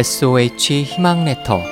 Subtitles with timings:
[0.00, 1.62] SOH 희망 레터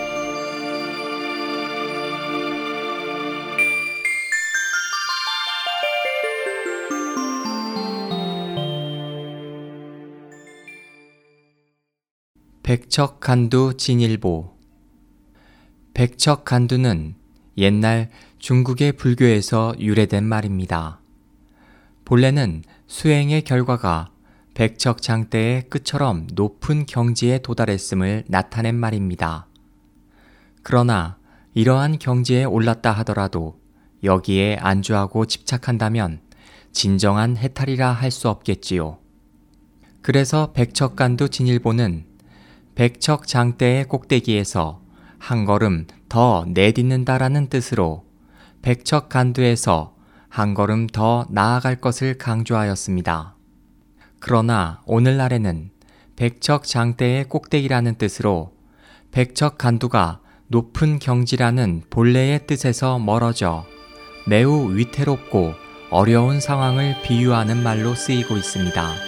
[12.62, 14.54] 백척 간두 진일보
[15.94, 17.14] 백척 간두는
[17.56, 21.00] 옛날 중국의 불교에서 유래된 말입니다.
[22.04, 24.10] 본래는 수행의 결과가
[24.58, 29.46] 백척장대의 끝처럼 높은 경지에 도달했음을 나타낸 말입니다.
[30.64, 31.16] 그러나
[31.54, 33.60] 이러한 경지에 올랐다 하더라도
[34.02, 36.20] 여기에 안주하고 집착한다면
[36.72, 38.98] 진정한 해탈이라 할 수 없겠지요.
[40.02, 42.04] 그래서 백척간두 진일보는
[42.74, 44.82] 백척장대의 꼭대기에서
[45.18, 48.04] 한 걸음 더 내딛는다라는 뜻으로
[48.62, 49.94] 백척간두에서
[50.28, 53.37] 한 걸음 더 나아갈 것을 강조하였습니다.
[54.20, 55.70] 그러나 오늘날에는
[56.16, 58.52] 백척 장대의 꼭대기라는 뜻으로
[59.12, 63.64] 백척 간두가 높은 경지라는 본래의 뜻에서 멀어져
[64.26, 65.54] 매우 위태롭고
[65.90, 69.07] 어려운 상황을 비유하는 말로 쓰이고 있습니다.